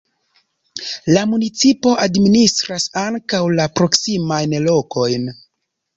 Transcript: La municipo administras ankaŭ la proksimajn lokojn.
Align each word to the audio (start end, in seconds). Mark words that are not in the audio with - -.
La 1.17 1.25
municipo 1.33 1.93
administras 2.05 2.89
ankaŭ 3.05 3.45
la 3.61 3.71
proksimajn 3.81 4.57
lokojn. 4.69 5.33